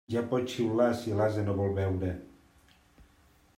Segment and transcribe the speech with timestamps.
[0.11, 2.09] Ja pots xiular si l'ase no vol beure.